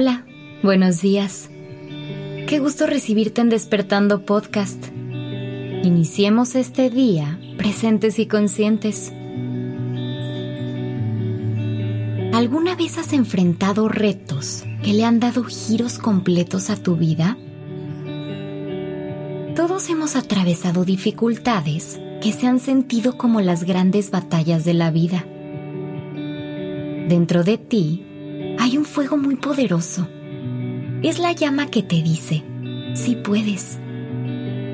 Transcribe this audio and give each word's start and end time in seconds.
Hola, 0.00 0.24
buenos 0.62 1.00
días. 1.02 1.50
Qué 2.46 2.60
gusto 2.60 2.86
recibirte 2.86 3.40
en 3.40 3.48
Despertando 3.48 4.24
Podcast. 4.24 4.80
Iniciemos 5.82 6.54
este 6.54 6.88
día 6.88 7.40
presentes 7.56 8.20
y 8.20 8.26
conscientes. 8.26 9.12
¿Alguna 12.32 12.76
vez 12.76 12.96
has 12.96 13.12
enfrentado 13.12 13.88
retos 13.88 14.62
que 14.84 14.92
le 14.92 15.04
han 15.04 15.18
dado 15.18 15.42
giros 15.42 15.98
completos 15.98 16.70
a 16.70 16.76
tu 16.76 16.94
vida? 16.94 17.36
Todos 19.56 19.90
hemos 19.90 20.14
atravesado 20.14 20.84
dificultades 20.84 21.98
que 22.22 22.32
se 22.32 22.46
han 22.46 22.60
sentido 22.60 23.18
como 23.18 23.40
las 23.40 23.64
grandes 23.64 24.12
batallas 24.12 24.64
de 24.64 24.74
la 24.74 24.92
vida. 24.92 25.24
Dentro 27.08 27.42
de 27.42 27.58
ti 27.58 28.04
hay 28.58 28.76
un 28.76 28.84
fuego 28.84 29.16
muy 29.16 29.36
poderoso. 29.36 30.08
Es 31.02 31.18
la 31.18 31.32
llama 31.32 31.66
que 31.66 31.82
te 31.82 32.02
dice, 32.02 32.42
si 32.94 33.14
puedes, 33.14 33.78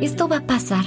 esto 0.00 0.26
va 0.26 0.38
a 0.38 0.46
pasar. 0.46 0.84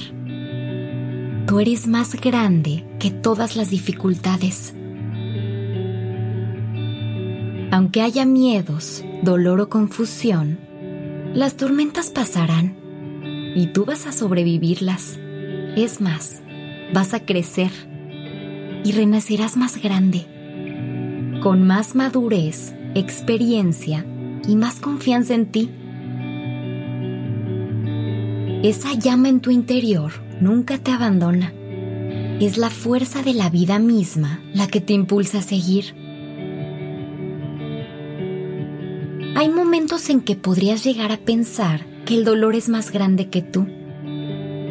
Tú 1.45 1.59
eres 1.59 1.87
más 1.87 2.19
grande 2.19 2.85
que 2.99 3.11
todas 3.11 3.55
las 3.55 3.69
dificultades. 3.69 4.73
Aunque 7.71 8.01
haya 8.01 8.25
miedos, 8.25 9.03
dolor 9.21 9.61
o 9.61 9.69
confusión, 9.69 10.59
las 11.33 11.55
tormentas 11.55 12.09
pasarán 12.09 12.75
y 13.55 13.67
tú 13.67 13.85
vas 13.85 14.07
a 14.07 14.11
sobrevivirlas. 14.11 15.19
Es 15.75 16.01
más, 16.01 16.41
vas 16.93 17.13
a 17.13 17.19
crecer 17.19 17.71
y 18.83 18.91
renacerás 18.93 19.55
más 19.55 19.81
grande, 19.81 20.25
con 21.41 21.67
más 21.67 21.93
madurez 21.93 22.73
experiencia 22.99 24.05
y 24.47 24.55
más 24.55 24.79
confianza 24.79 25.33
en 25.35 25.45
ti. 25.47 25.69
Esa 28.63 28.93
llama 28.93 29.29
en 29.29 29.39
tu 29.39 29.51
interior 29.51 30.11
nunca 30.41 30.77
te 30.77 30.91
abandona. 30.91 31.53
Es 32.39 32.57
la 32.57 32.69
fuerza 32.69 33.23
de 33.23 33.33
la 33.33 33.49
vida 33.49 33.79
misma 33.79 34.41
la 34.53 34.67
que 34.67 34.81
te 34.81 34.93
impulsa 34.93 35.39
a 35.39 35.41
seguir. 35.41 35.95
Hay 39.35 39.49
momentos 39.49 40.09
en 40.09 40.21
que 40.21 40.35
podrías 40.35 40.83
llegar 40.83 41.11
a 41.11 41.17
pensar 41.17 41.85
que 42.05 42.15
el 42.15 42.25
dolor 42.25 42.55
es 42.55 42.69
más 42.69 42.91
grande 42.91 43.29
que 43.29 43.41
tú 43.41 43.67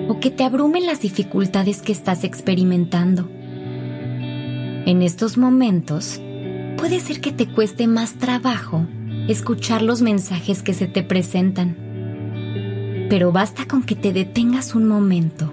o 0.09 0.21
que 0.21 0.31
te 0.31 0.45
abrumen 0.45 0.87
las 0.87 1.01
dificultades 1.01 1.83
que 1.83 1.93
estás 1.93 2.25
experimentando. 2.25 3.29
En 4.87 5.03
estos 5.03 5.37
momentos, 5.37 6.21
puede 6.77 7.01
ser 7.01 7.21
que 7.21 7.33
te 7.33 7.47
cueste 7.47 7.87
más 7.87 8.15
trabajo 8.15 8.87
escuchar 9.29 9.83
los 9.83 10.03
mensajes 10.03 10.63
que 10.63 10.75
se 10.75 10.87
te 10.87 11.03
presentan. 11.03 11.77
Pero 13.09 13.33
basta 13.33 13.67
con 13.67 13.83
que 13.83 13.95
te 13.95 14.13
detengas 14.13 14.75
un 14.75 14.87
momento 14.87 15.53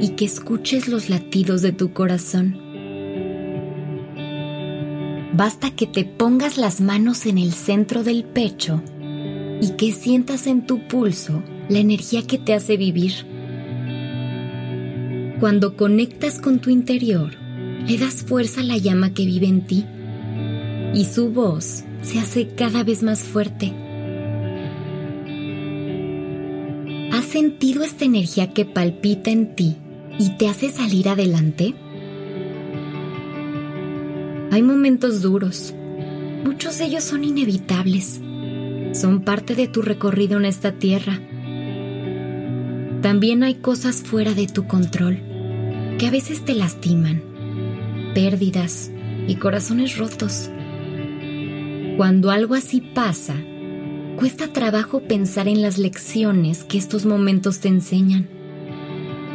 y 0.00 0.10
que 0.10 0.24
escuches 0.24 0.88
los 0.88 1.10
latidos 1.10 1.62
de 1.62 1.72
tu 1.72 1.92
corazón. 1.92 2.58
Basta 5.32 5.70
que 5.70 5.86
te 5.86 6.04
pongas 6.04 6.56
las 6.56 6.80
manos 6.80 7.26
en 7.26 7.38
el 7.38 7.52
centro 7.52 8.02
del 8.02 8.24
pecho 8.24 8.82
y 9.60 9.70
que 9.76 9.92
sientas 9.92 10.46
en 10.46 10.66
tu 10.66 10.86
pulso 10.88 11.42
la 11.68 11.78
energía 11.78 12.26
que 12.26 12.38
te 12.38 12.54
hace 12.54 12.76
vivir. 12.76 13.12
Cuando 15.40 15.76
conectas 15.76 16.40
con 16.40 16.58
tu 16.58 16.70
interior, 16.70 17.36
le 17.86 17.98
das 17.98 18.24
fuerza 18.24 18.62
a 18.62 18.64
la 18.64 18.76
llama 18.76 19.14
que 19.14 19.24
vive 19.24 19.46
en 19.46 19.60
ti 19.66 19.86
y 20.94 21.04
su 21.04 21.30
voz 21.30 21.84
se 22.02 22.18
hace 22.18 22.48
cada 22.48 22.84
vez 22.84 23.02
más 23.02 23.22
fuerte. 23.22 23.72
¿Has 27.12 27.24
sentido 27.24 27.84
esta 27.84 28.04
energía 28.04 28.52
que 28.52 28.64
palpita 28.64 29.30
en 29.30 29.54
ti 29.54 29.76
y 30.18 30.30
te 30.36 30.48
hace 30.48 30.70
salir 30.70 31.08
adelante? 31.08 31.74
Hay 34.50 34.62
momentos 34.62 35.20
duros. 35.20 35.74
Muchos 36.44 36.78
de 36.78 36.86
ellos 36.86 37.04
son 37.04 37.24
inevitables. 37.24 38.20
Son 38.92 39.22
parte 39.22 39.54
de 39.54 39.68
tu 39.68 39.82
recorrido 39.82 40.38
en 40.38 40.46
esta 40.46 40.72
tierra. 40.72 41.20
También 43.02 43.42
hay 43.42 43.56
cosas 43.56 44.02
fuera 44.02 44.34
de 44.34 44.46
tu 44.46 44.66
control 44.66 45.20
que 45.98 46.06
a 46.06 46.10
veces 46.10 46.44
te 46.44 46.54
lastiman. 46.54 47.22
Pérdidas 48.14 48.90
y 49.26 49.34
corazones 49.34 49.98
rotos. 49.98 50.50
Cuando 51.98 52.30
algo 52.30 52.54
así 52.54 52.80
pasa, 52.80 53.34
cuesta 54.16 54.52
trabajo 54.52 55.00
pensar 55.00 55.48
en 55.48 55.62
las 55.62 55.78
lecciones 55.78 56.62
que 56.62 56.78
estos 56.78 57.04
momentos 57.06 57.58
te 57.58 57.66
enseñan. 57.66 58.28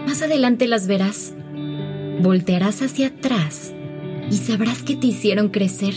Más 0.07 0.22
adelante 0.22 0.66
las 0.66 0.88
verás. 0.88 1.34
Voltearás 2.22 2.81
hacia 2.81 3.07
atrás 3.07 3.74
y 4.31 4.35
sabrás 4.35 4.81
que 4.81 4.96
te 4.96 5.07
hicieron 5.07 5.50
crecer. 5.50 5.94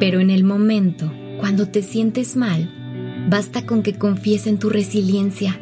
Pero 0.00 0.18
en 0.18 0.30
el 0.30 0.42
momento, 0.42 1.12
cuando 1.38 1.68
te 1.68 1.84
sientes 1.84 2.34
mal, 2.34 3.28
basta 3.30 3.64
con 3.66 3.84
que 3.84 3.96
confíes 3.96 4.48
en 4.48 4.58
tu 4.58 4.68
resiliencia. 4.68 5.60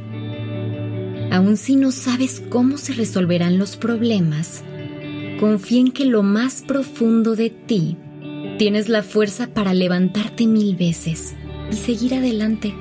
Aun 1.30 1.58
si 1.58 1.76
no 1.76 1.92
sabes 1.92 2.42
cómo 2.48 2.78
se 2.78 2.94
resolverán 2.94 3.58
los 3.58 3.76
problemas, 3.76 4.64
confía 5.38 5.80
en 5.80 5.92
que 5.92 6.06
lo 6.06 6.22
más 6.22 6.62
profundo 6.62 7.36
de 7.36 7.50
ti 7.50 7.98
Tienes 8.58 8.88
la 8.88 9.02
fuerza 9.02 9.48
para 9.48 9.74
levantarte 9.74 10.46
mil 10.46 10.76
veces 10.76 11.34
y 11.72 11.74
seguir 11.74 12.14
adelante. 12.14 12.72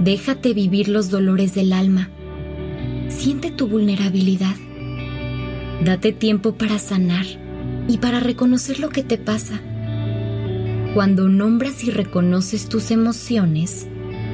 Déjate 0.00 0.52
vivir 0.52 0.88
los 0.88 1.10
dolores 1.10 1.54
del 1.54 1.72
alma. 1.72 2.10
Siente 3.08 3.52
tu 3.52 3.68
vulnerabilidad. 3.68 4.56
Date 5.84 6.10
tiempo 6.10 6.56
para 6.56 6.80
sanar 6.80 7.24
y 7.86 7.98
para 7.98 8.18
reconocer 8.18 8.80
lo 8.80 8.88
que 8.88 9.04
te 9.04 9.16
pasa. 9.16 9.60
Cuando 10.94 11.28
nombras 11.28 11.84
y 11.84 11.92
reconoces 11.92 12.68
tus 12.68 12.90
emociones, 12.90 13.86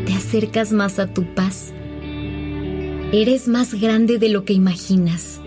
te 0.07 0.15
acercas 0.15 0.73
más 0.73 0.99
a 0.99 1.07
tu 1.13 1.35
paz. 1.35 1.75
Eres 3.13 3.47
más 3.47 3.75
grande 3.75 4.19
de 4.19 4.31
lo 4.31 4.47
que 4.47 4.55
imaginas. 4.55 5.39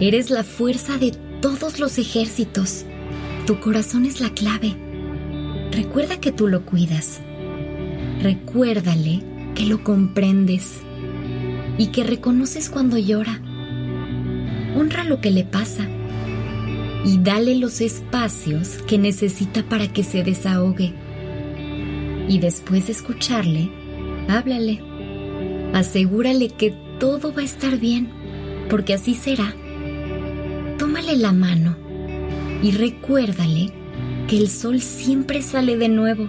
Eres 0.00 0.30
la 0.30 0.42
fuerza 0.42 0.96
de 0.96 1.12
todos 1.42 1.80
los 1.80 1.98
ejércitos. 1.98 2.86
Tu 3.46 3.58
corazón 3.58 4.04
es 4.04 4.20
la 4.20 4.30
clave. 4.30 4.74
Recuerda 5.72 6.20
que 6.20 6.30
tú 6.30 6.46
lo 6.46 6.64
cuidas. 6.64 7.20
Recuérdale 8.22 9.22
que 9.54 9.66
lo 9.66 9.82
comprendes 9.82 10.80
y 11.78 11.86
que 11.88 12.04
reconoces 12.04 12.68
cuando 12.68 12.98
llora. 12.98 13.40
Honra 14.76 15.04
lo 15.04 15.20
que 15.20 15.30
le 15.30 15.44
pasa 15.44 15.88
y 17.04 17.18
dale 17.18 17.56
los 17.56 17.80
espacios 17.80 18.82
que 18.86 18.98
necesita 18.98 19.62
para 19.62 19.88
que 19.88 20.04
se 20.04 20.22
desahogue. 20.22 20.92
Y 22.28 22.38
después 22.38 22.86
de 22.86 22.92
escucharle, 22.92 23.70
háblale. 24.28 24.82
Asegúrale 25.72 26.50
que 26.50 26.74
todo 26.98 27.32
va 27.32 27.40
a 27.40 27.46
estar 27.46 27.78
bien, 27.78 28.10
porque 28.68 28.94
así 28.94 29.14
será. 29.14 29.54
Tómale 30.78 31.16
la 31.16 31.32
mano 31.32 31.89
y 32.62 32.72
recuérdale 32.72 33.72
que 34.28 34.36
el 34.36 34.48
sol 34.48 34.80
siempre 34.80 35.42
sale 35.42 35.76
de 35.76 35.88
nuevo. 35.88 36.28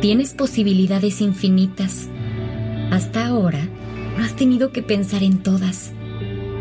Tienes 0.00 0.34
posibilidades 0.34 1.20
infinitas. 1.20 2.08
Hasta 2.90 3.26
ahora 3.26 3.68
no 4.16 4.24
has 4.24 4.36
tenido 4.36 4.70
que 4.70 4.82
pensar 4.82 5.22
en 5.22 5.38
todas. 5.38 5.92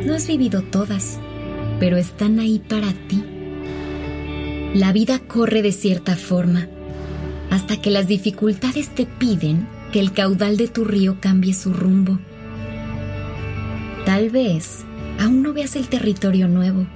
No 0.05 0.13
has 0.13 0.27
vivido 0.27 0.61
todas, 0.61 1.19
pero 1.79 1.97
están 1.97 2.39
ahí 2.39 2.59
para 2.59 2.93
ti. 2.93 3.23
La 4.73 4.91
vida 4.93 5.19
corre 5.19 5.61
de 5.61 5.71
cierta 5.71 6.15
forma, 6.15 6.67
hasta 7.49 7.81
que 7.81 7.91
las 7.91 8.07
dificultades 8.07 8.89
te 8.89 9.05
piden 9.05 9.67
que 9.91 9.99
el 9.99 10.13
caudal 10.13 10.57
de 10.57 10.67
tu 10.67 10.83
río 10.83 11.17
cambie 11.19 11.53
su 11.53 11.73
rumbo. 11.73 12.17
Tal 14.05 14.29
vez 14.29 14.83
aún 15.19 15.43
no 15.43 15.53
veas 15.53 15.75
el 15.75 15.87
territorio 15.87 16.47
nuevo 16.47 16.87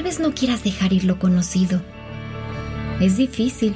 Tal 0.00 0.06
vez 0.06 0.18
no 0.18 0.32
quieras 0.32 0.64
dejar 0.64 0.94
ir 0.94 1.04
lo 1.04 1.18
conocido. 1.18 1.82
Es 3.00 3.18
difícil. 3.18 3.74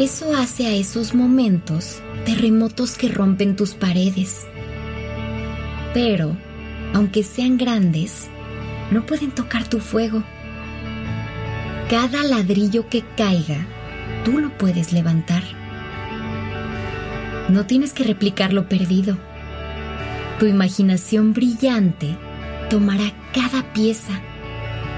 Eso 0.00 0.36
hace 0.36 0.66
a 0.66 0.74
esos 0.74 1.14
momentos 1.14 2.02
terremotos 2.24 2.98
que 2.98 3.08
rompen 3.08 3.54
tus 3.54 3.74
paredes. 3.74 4.48
Pero, 5.92 6.36
aunque 6.92 7.22
sean 7.22 7.56
grandes, 7.56 8.26
no 8.90 9.06
pueden 9.06 9.30
tocar 9.30 9.68
tu 9.68 9.78
fuego. 9.78 10.24
Cada 11.88 12.24
ladrillo 12.24 12.88
que 12.88 13.04
caiga, 13.16 13.64
tú 14.24 14.40
lo 14.40 14.58
puedes 14.58 14.92
levantar. 14.92 15.44
No 17.48 17.64
tienes 17.64 17.92
que 17.92 18.02
replicar 18.02 18.52
lo 18.52 18.68
perdido. 18.68 19.16
Tu 20.40 20.46
imaginación 20.46 21.32
brillante 21.32 22.18
tomará 22.68 23.12
cada 23.32 23.72
pieza 23.72 24.20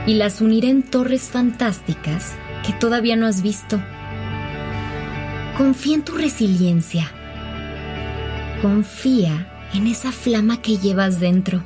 y 0.06 0.14
las 0.14 0.40
unirá 0.40 0.68
en 0.68 0.82
torres 0.82 1.22
fantásticas 1.22 2.36
que 2.64 2.72
todavía 2.72 3.16
no 3.16 3.26
has 3.26 3.42
visto. 3.42 3.80
Confía 5.58 5.96
en 5.96 6.04
tu 6.04 6.12
resiliencia. 6.12 7.10
Confía 8.62 9.68
en 9.74 9.86
esa 9.86 10.12
flama 10.12 10.62
que 10.62 10.78
llevas 10.78 11.20
dentro. 11.20 11.64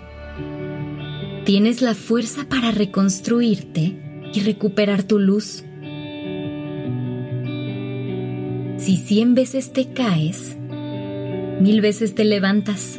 Tienes 1.45 1.83
la 1.83 1.95
fuerza 1.95 2.47
para 2.49 2.71
reconstruirte 2.71 3.97
y 4.33 4.41
recuperar 4.41 5.03
tu 5.03 5.19
luz. 5.19 5.65
Si 8.79 8.97
cien 8.97 9.35
veces 9.35 9.73
te 9.73 9.93
caes, 9.93 10.57
mil 11.61 11.81
veces 11.81 12.15
te 12.15 12.25
levantas. 12.25 12.99